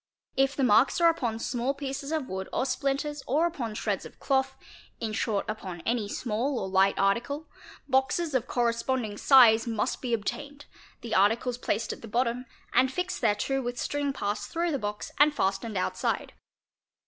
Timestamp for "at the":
11.93-12.07